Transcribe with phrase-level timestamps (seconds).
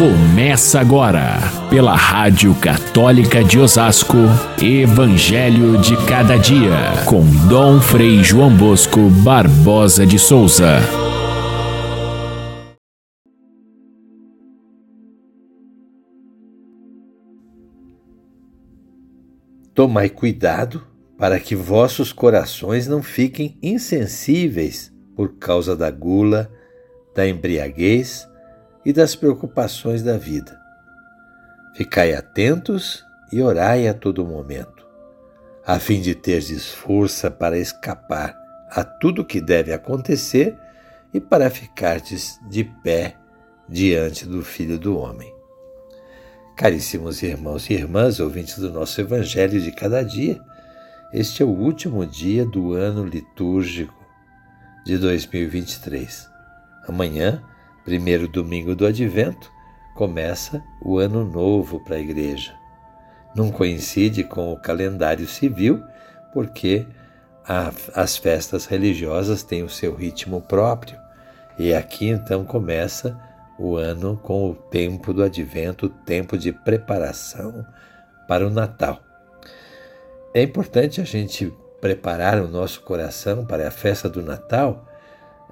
[0.00, 1.36] Começa agora,
[1.68, 4.16] pela Rádio Católica de Osasco,
[4.58, 10.78] Evangelho de Cada Dia, com Dom Frei João Bosco Barbosa de Souza.
[19.74, 20.82] Tomai cuidado
[21.18, 26.50] para que vossos corações não fiquem insensíveis por causa da gula,
[27.14, 28.29] da embriaguez
[28.84, 30.60] e das preocupações da vida.
[31.74, 34.86] Ficai atentos e orai a todo momento,
[35.64, 38.36] a fim de terdes força para escapar
[38.70, 40.56] a tudo que deve acontecer
[41.12, 43.16] e para ficardes de pé
[43.68, 45.32] diante do Filho do Homem.
[46.56, 50.40] Caríssimos irmãos e irmãs, ouvintes do nosso Evangelho de cada dia,
[51.12, 53.98] este é o último dia do ano litúrgico
[54.84, 56.28] de 2023.
[56.86, 57.42] Amanhã
[57.84, 59.52] primeiro domingo do advento,
[59.94, 62.54] começa o ano novo para a igreja.
[63.34, 65.82] Não coincide com o calendário civil,
[66.32, 66.86] porque
[67.46, 70.98] a, as festas religiosas têm o seu ritmo próprio.
[71.58, 73.18] E aqui então começa
[73.58, 77.66] o ano com o tempo do advento, o tempo de preparação
[78.26, 79.00] para o Natal.
[80.32, 84.86] É importante a gente preparar o nosso coração para a festa do Natal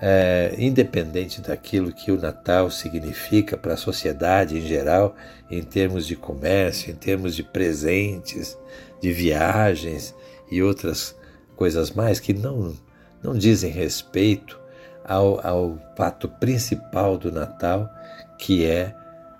[0.00, 5.16] é, independente daquilo que o Natal significa para a sociedade em geral,
[5.50, 8.56] em termos de comércio, em termos de presentes,
[9.00, 10.14] de viagens
[10.50, 11.16] e outras
[11.56, 12.74] coisas mais que não,
[13.22, 14.58] não dizem respeito
[15.04, 17.90] ao, ao fato principal do Natal,
[18.38, 18.94] que é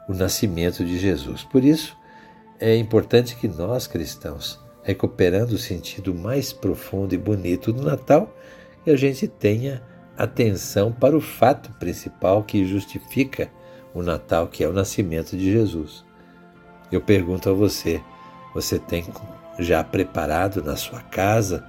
[0.09, 1.45] o nascimento de Jesus.
[1.45, 1.97] Por isso,
[2.59, 8.35] é importante que nós cristãos, recuperando o sentido mais profundo e bonito do Natal,
[8.83, 9.83] que a gente tenha
[10.19, 13.49] atenção para o fato principal que justifica
[13.95, 16.05] o Natal, que é o nascimento de Jesus.
[16.91, 18.03] Eu pergunto a você:
[18.53, 19.07] você tem
[19.59, 21.65] já preparado na sua casa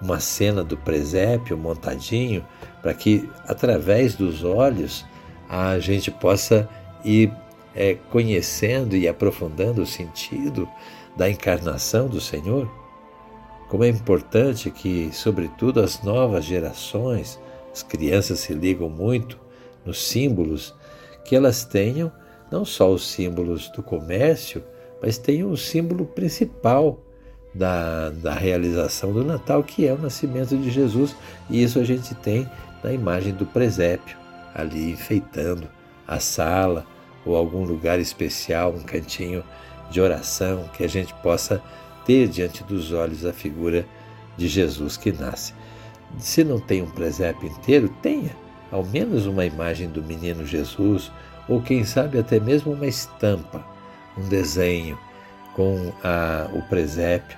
[0.00, 2.44] uma cena do presépio montadinho
[2.80, 5.04] para que, através dos olhos,
[5.48, 6.68] a gente possa
[7.04, 7.32] ir
[7.74, 10.68] é, conhecendo e aprofundando o sentido
[11.16, 12.68] da encarnação do Senhor?
[13.68, 17.38] Como é importante que, sobretudo, as novas gerações
[17.72, 19.38] as crianças se ligam muito
[19.84, 20.74] nos símbolos,
[21.24, 22.12] que elas tenham
[22.50, 24.62] não só os símbolos do comércio,
[25.00, 27.00] mas tenham o símbolo principal
[27.54, 31.16] da, da realização do Natal, que é o nascimento de Jesus.
[31.50, 32.48] E isso a gente tem
[32.84, 34.16] na imagem do presépio,
[34.54, 35.68] ali enfeitando
[36.06, 36.86] a sala
[37.24, 39.42] ou algum lugar especial, um cantinho
[39.90, 41.62] de oração, que a gente possa
[42.04, 43.86] ter diante dos olhos a figura
[44.36, 45.54] de Jesus que nasce.
[46.18, 48.30] Se não tem um presépio inteiro, tenha
[48.72, 51.12] ao menos uma imagem do menino Jesus,
[51.46, 53.62] ou quem sabe até mesmo uma estampa,
[54.16, 54.98] um desenho
[55.54, 57.36] com a, o presépio,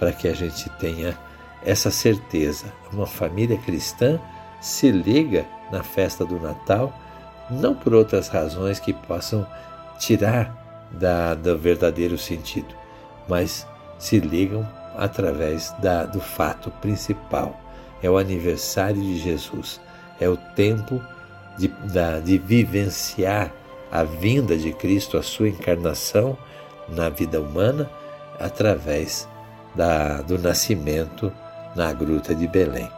[0.00, 1.16] para que a gente tenha
[1.64, 2.66] essa certeza.
[2.92, 4.20] Uma família cristã
[4.60, 6.92] se liga na festa do Natal,
[7.48, 9.46] não por outras razões que possam
[9.98, 12.74] tirar da, do verdadeiro sentido,
[13.28, 13.66] mas
[13.98, 17.63] se ligam através da, do fato principal
[18.02, 19.80] é o aniversário de Jesus,
[20.20, 21.02] é o tempo
[21.58, 23.52] de, da, de vivenciar
[23.90, 26.36] a vinda de Cristo, a sua encarnação
[26.88, 27.90] na vida humana,
[28.40, 29.28] através
[29.74, 31.32] da, do nascimento
[31.76, 32.90] na gruta de Belém.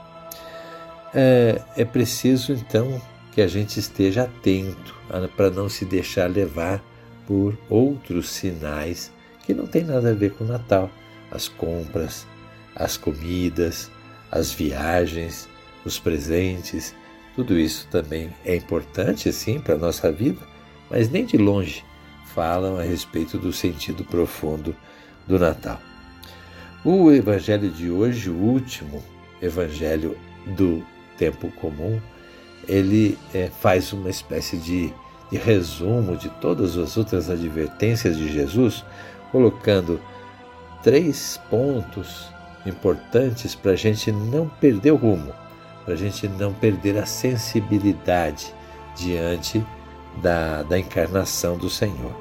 [1.15, 3.01] É, é preciso então
[3.33, 4.95] que a gente esteja atento
[5.37, 6.83] para não se deixar levar
[7.27, 9.13] por outros sinais
[9.45, 10.91] que não tem nada a ver com o Natal,
[11.31, 12.27] as compras,
[12.75, 13.91] as comidas,
[14.31, 15.49] as viagens,
[15.85, 16.95] os presentes,
[17.35, 20.41] tudo isso também é importante, sim, para a nossa vida,
[20.91, 21.85] mas nem de longe
[22.35, 24.77] falam a respeito do sentido profundo
[25.27, 25.81] do Natal.
[26.85, 29.03] O evangelho de hoje, o último
[29.41, 30.17] evangelho
[30.57, 30.85] do
[31.19, 32.01] tempo comum,
[32.69, 34.93] ele é, faz uma espécie de,
[35.31, 38.85] de resumo de todas as outras advertências de Jesus,
[39.33, 40.01] colocando
[40.83, 42.29] três pontos
[42.67, 45.33] importantes para a gente não perder o rumo,
[45.85, 48.53] para a gente não perder a sensibilidade
[48.97, 49.65] diante
[50.23, 52.15] da, da encarnação do Senhor.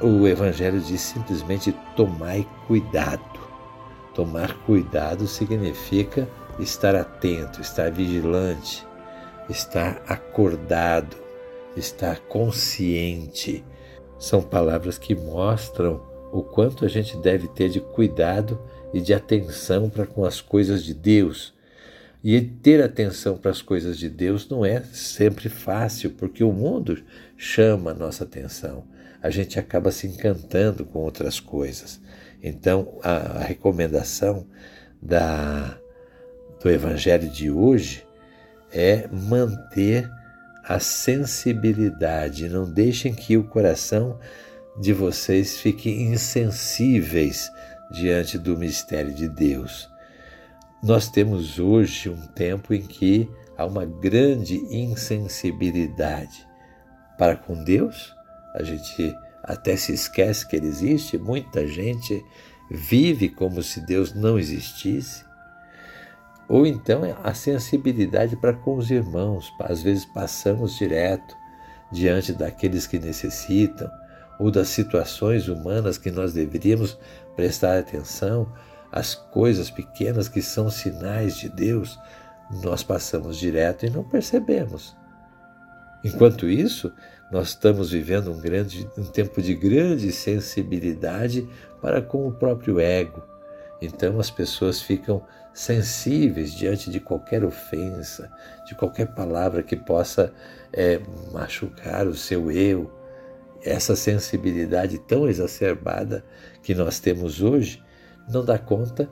[0.00, 3.40] O Evangelho diz simplesmente: tomai cuidado.
[4.14, 6.28] Tomar cuidado significa
[6.58, 8.86] estar atento, estar vigilante,
[9.48, 11.16] estar acordado,
[11.76, 13.64] estar consciente.
[14.18, 16.00] São palavras que mostram
[16.30, 18.58] o quanto a gente deve ter de cuidado
[18.92, 21.54] e de atenção para com as coisas de Deus.
[22.24, 27.02] E ter atenção para as coisas de Deus não é sempre fácil, porque o mundo
[27.36, 28.84] chama a nossa atenção.
[29.20, 32.00] A gente acaba se encantando com outras coisas.
[32.42, 34.46] Então, a, a recomendação
[35.00, 35.76] da,
[36.62, 38.04] do Evangelho de hoje
[38.72, 40.08] é manter
[40.64, 42.48] a sensibilidade.
[42.48, 44.18] Não deixem que o coração
[44.80, 47.50] de vocês fique insensíveis
[47.92, 49.88] diante do mistério de Deus.
[50.82, 56.46] Nós temos hoje um tempo em que há uma grande insensibilidade
[57.16, 58.14] para com Deus.
[58.54, 62.24] A gente até se esquece que ele existe, muita gente
[62.70, 65.24] vive como se Deus não existisse.
[66.48, 71.36] Ou então a sensibilidade para com os irmãos, às vezes passamos direto
[71.90, 73.88] diante daqueles que necessitam,
[74.38, 76.98] ou das situações humanas que nós deveríamos
[77.36, 78.52] prestar atenção,
[78.90, 81.98] as coisas pequenas que são sinais de Deus,
[82.62, 84.94] nós passamos direto e não percebemos.
[86.04, 86.92] Enquanto isso,
[87.30, 91.48] nós estamos vivendo um, grande, um tempo de grande sensibilidade
[91.80, 93.22] para com o próprio ego.
[93.80, 95.24] Então as pessoas ficam
[95.54, 98.30] sensíveis diante de qualquer ofensa,
[98.66, 100.32] de qualquer palavra que possa
[100.72, 101.00] é,
[101.32, 102.90] machucar o seu eu.
[103.64, 106.24] Essa sensibilidade tão exacerbada
[106.62, 107.82] que nós temos hoje
[108.28, 109.08] não dá conta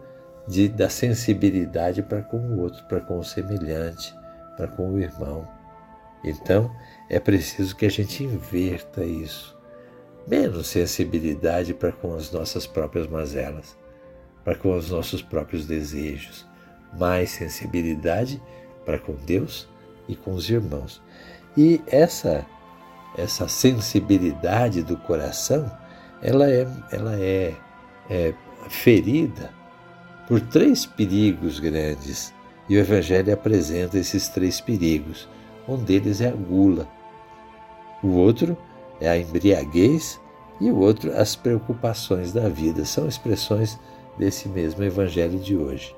[0.47, 4.14] de, da sensibilidade para com o outro, para com o semelhante,
[4.56, 5.47] para com o irmão.
[6.25, 6.75] Então,
[7.08, 9.56] é preciso que a gente inverta isso.
[10.26, 13.76] Menos sensibilidade para com as nossas próprias mazelas,
[14.44, 16.46] para com os nossos próprios desejos.
[16.99, 18.43] Mais sensibilidade
[18.85, 19.69] para com Deus
[20.08, 21.00] e com os irmãos.
[21.56, 22.44] E essa
[23.16, 25.70] essa sensibilidade do coração,
[26.22, 27.54] ela é, ela é,
[28.08, 28.34] é
[28.68, 29.50] ferida
[30.28, 32.32] por três perigos grandes.
[32.68, 35.28] E o Evangelho apresenta esses três perigos.
[35.66, 36.88] Um deles é a gula,
[38.02, 38.56] o outro
[39.00, 40.20] é a embriaguez
[40.60, 42.84] e o outro as preocupações da vida.
[42.84, 43.78] São expressões
[44.18, 45.94] desse mesmo Evangelho de hoje.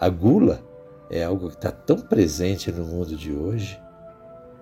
[0.00, 0.62] A gula
[1.10, 3.78] é algo que está tão presente no mundo de hoje,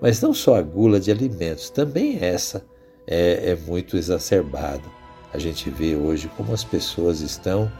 [0.03, 2.67] mas não só a gula de alimentos, também essa
[3.07, 4.83] é, é muito exacerbada.
[5.33, 7.71] A gente vê hoje como as pessoas estão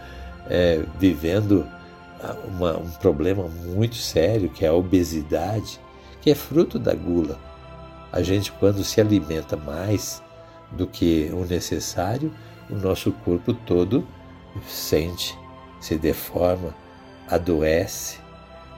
[0.49, 1.67] é, vivendo
[2.47, 5.81] uma, um problema muito sério, que é a obesidade,
[6.21, 7.37] que é fruto da gula.
[8.13, 10.23] A gente, quando se alimenta mais
[10.71, 12.33] do que o necessário,
[12.71, 14.07] o nosso corpo todo
[14.69, 15.37] sente,
[15.81, 16.73] se deforma,
[17.29, 18.19] adoece.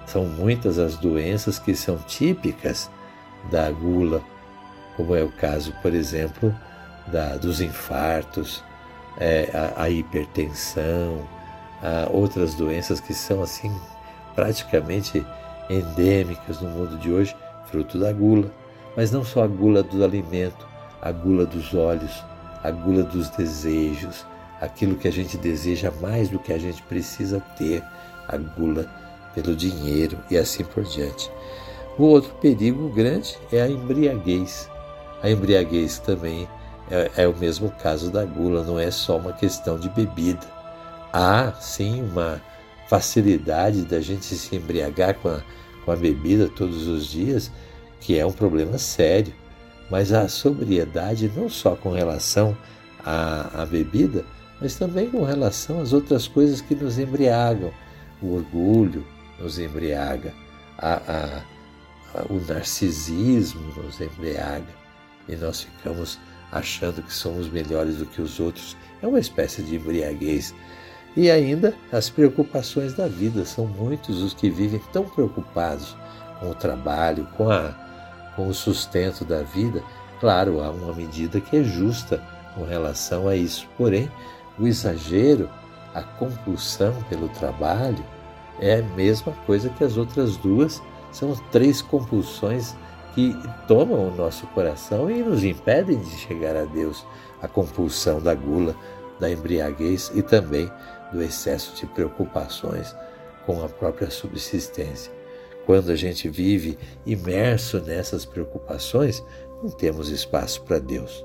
[0.07, 2.91] São muitas as doenças que são típicas
[3.51, 4.23] da gula,
[4.97, 6.55] como é o caso, por exemplo,
[7.07, 8.63] da, dos infartos,
[9.19, 11.27] é, a, a, hipertensão,
[11.83, 13.75] a outras doenças que são assim
[14.35, 15.25] praticamente
[15.69, 17.37] endêmicas no mundo de hoje,
[17.67, 18.51] fruto da gula.
[18.97, 20.67] Mas não só a gula do alimento,
[21.03, 22.25] a gula dos olhos,
[22.63, 24.25] a gula dos desejos,
[24.61, 27.83] aquilo que a gente deseja mais do que a gente precisa ter,
[28.29, 28.89] a gula
[29.35, 31.31] pelo dinheiro e assim por diante.
[31.97, 34.69] O outro perigo grande é a embriaguez.
[35.23, 36.49] A embriaguez também
[36.91, 40.45] é, é o mesmo caso da gula, não é só uma questão de bebida.
[41.13, 42.43] Há sim uma
[42.89, 45.41] facilidade da gente se embriagar com a,
[45.85, 47.51] com a bebida todos os dias,
[48.01, 49.33] que é um problema sério.
[49.89, 52.57] Mas a sobriedade não só com relação
[53.05, 54.25] à, à bebida,
[54.61, 57.73] mas também com relação às outras coisas que nos embriagam.
[58.21, 59.07] O orgulho
[59.39, 60.33] nos embriaga,
[60.77, 61.54] a, a,
[62.29, 64.85] o narcisismo nos embriaga
[65.29, 66.19] e nós ficamos
[66.53, 68.77] achando que somos melhores do que os outros.
[69.03, 70.55] É uma espécie de embriaguez.
[71.17, 73.45] E ainda as preocupações da vida.
[73.45, 75.97] São muitos os que vivem tão preocupados
[76.41, 77.75] com o trabalho, com, a,
[78.37, 79.83] com o sustento da vida.
[80.21, 82.23] Claro, há uma medida que é justa
[82.55, 83.69] com relação a isso.
[83.77, 84.11] Porém,
[84.59, 85.49] o exagero,
[85.95, 88.05] a compulsão pelo trabalho,
[88.61, 90.83] é a mesma coisa que as outras duas.
[91.15, 92.75] São três compulsões
[93.15, 93.33] que
[93.69, 97.07] tomam o nosso coração e nos impedem de chegar a Deus.
[97.41, 98.75] A compulsão da gula,
[99.21, 100.69] da embriaguez e também
[101.13, 102.97] do excesso de preocupações
[103.47, 105.13] com a própria subsistência.
[105.65, 109.23] Quando a gente vive imerso nessas preocupações,
[109.63, 111.25] não temos espaço para Deus.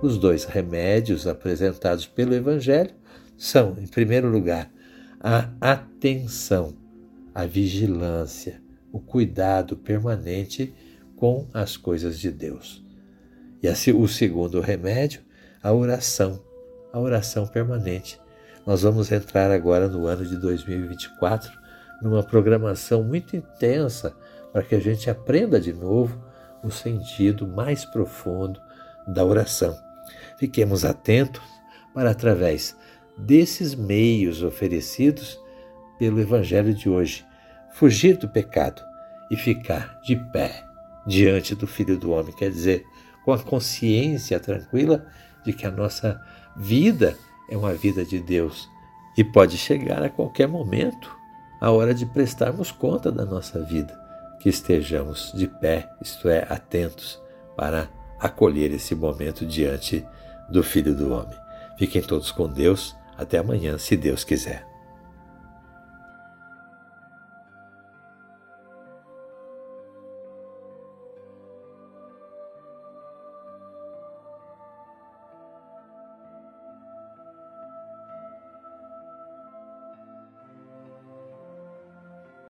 [0.00, 2.94] Os dois remédios apresentados pelo Evangelho
[3.36, 4.70] são, em primeiro lugar,
[5.20, 6.74] a atenção,
[7.34, 10.74] a vigilância, o cuidado permanente
[11.16, 12.84] com as coisas de Deus.
[13.62, 15.22] E assim, o segundo remédio,
[15.62, 16.42] a oração,
[16.92, 18.20] a oração permanente.
[18.66, 21.50] Nós vamos entrar agora no ano de 2024
[22.02, 24.14] numa programação muito intensa
[24.52, 26.22] para que a gente aprenda de novo
[26.62, 28.60] o sentido mais profundo
[29.06, 29.76] da oração.
[30.38, 31.42] Fiquemos atentos
[31.94, 32.76] para, através
[33.16, 35.40] desses meios oferecidos
[35.98, 37.24] pelo Evangelho de hoje,
[37.76, 38.82] fugir do pecado
[39.30, 40.64] e ficar de pé
[41.06, 42.86] diante do Filho do Homem, quer dizer,
[43.22, 45.06] com a consciência tranquila
[45.44, 46.20] de que a nossa
[46.56, 47.16] vida
[47.50, 48.68] é uma vida de Deus
[49.16, 51.14] e pode chegar a qualquer momento
[51.60, 53.98] a hora de prestarmos conta da nossa vida,
[54.40, 57.20] que estejamos de pé, isto é, atentos
[57.56, 60.04] para acolher esse momento diante
[60.48, 61.38] do Filho do Homem.
[61.78, 62.96] Fiquem todos com Deus.
[63.18, 64.75] Até amanhã, se Deus quiser.